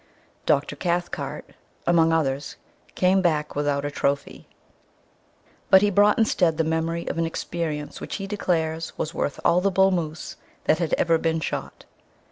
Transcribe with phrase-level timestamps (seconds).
[0.47, 0.75] Dr.
[0.75, 1.51] Cathcart,
[1.85, 2.55] among others,
[2.95, 4.47] came back without a trophy;
[5.69, 9.61] but he brought instead the memory of an experience which he declares was worth all
[9.61, 11.85] the bull moose that had ever been shot.